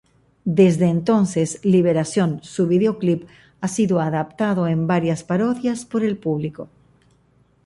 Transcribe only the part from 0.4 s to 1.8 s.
Desde entonces